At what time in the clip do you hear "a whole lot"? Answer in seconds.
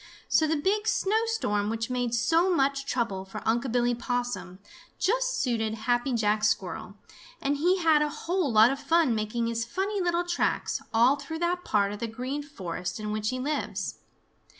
8.01-8.71